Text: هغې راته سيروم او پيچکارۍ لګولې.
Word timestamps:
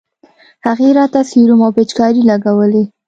هغې 0.67 0.89
راته 0.97 1.19
سيروم 1.29 1.59
او 1.65 1.71
پيچکارۍ 1.75 2.21
لګولې. 2.31 2.83